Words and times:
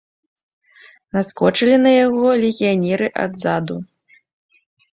Наскочылі 1.17 1.75
на 1.85 1.91
яго 2.05 2.33
легіянеры 2.47 3.07
адзаду. 3.27 3.75